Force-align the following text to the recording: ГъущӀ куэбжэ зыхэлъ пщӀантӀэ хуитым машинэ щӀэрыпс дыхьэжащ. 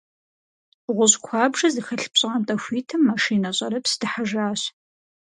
ГъущӀ 0.95 1.15
куэбжэ 1.25 1.67
зыхэлъ 1.73 2.07
пщӀантӀэ 2.13 2.55
хуитым 2.63 3.01
машинэ 3.09 3.51
щӀэрыпс 3.57 3.93
дыхьэжащ. 3.99 4.61